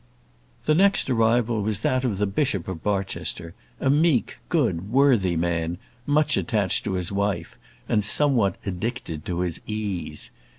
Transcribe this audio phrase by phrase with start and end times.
[0.65, 5.77] The next arrival was that of the Bishop of Barchester; a meek, good, worthy man,
[6.07, 7.55] much attached to his wife,
[7.87, 10.31] and somewhat addicted to his ease.